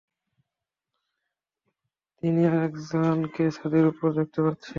[2.23, 4.69] আমি আর একজনকে ছাদের উপর দেখতে পাচ্ছি।